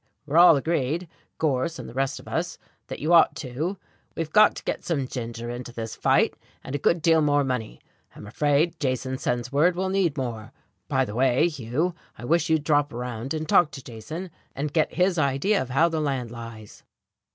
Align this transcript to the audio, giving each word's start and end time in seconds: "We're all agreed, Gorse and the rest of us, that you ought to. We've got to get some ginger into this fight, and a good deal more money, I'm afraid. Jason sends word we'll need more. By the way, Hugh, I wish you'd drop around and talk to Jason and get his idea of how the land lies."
"We're 0.25 0.39
all 0.39 0.57
agreed, 0.57 1.07
Gorse 1.37 1.77
and 1.77 1.87
the 1.87 1.93
rest 1.93 2.19
of 2.19 2.27
us, 2.27 2.57
that 2.87 2.97
you 2.97 3.13
ought 3.13 3.35
to. 3.35 3.77
We've 4.15 4.31
got 4.33 4.55
to 4.55 4.63
get 4.63 4.83
some 4.83 5.07
ginger 5.07 5.51
into 5.51 5.71
this 5.71 5.95
fight, 5.95 6.33
and 6.63 6.73
a 6.73 6.79
good 6.79 7.03
deal 7.03 7.21
more 7.21 7.43
money, 7.43 7.79
I'm 8.15 8.25
afraid. 8.25 8.79
Jason 8.79 9.19
sends 9.19 9.51
word 9.51 9.75
we'll 9.75 9.89
need 9.89 10.17
more. 10.17 10.53
By 10.87 11.05
the 11.05 11.13
way, 11.13 11.47
Hugh, 11.49 11.93
I 12.17 12.25
wish 12.25 12.49
you'd 12.49 12.63
drop 12.63 12.91
around 12.91 13.35
and 13.35 13.47
talk 13.47 13.69
to 13.73 13.83
Jason 13.83 14.31
and 14.55 14.73
get 14.73 14.95
his 14.95 15.19
idea 15.19 15.61
of 15.61 15.69
how 15.69 15.87
the 15.87 16.01
land 16.01 16.31
lies." 16.31 16.81